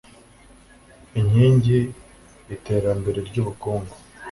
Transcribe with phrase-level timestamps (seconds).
[1.19, 1.79] inkingi
[2.55, 3.93] iterambere ry ubukungu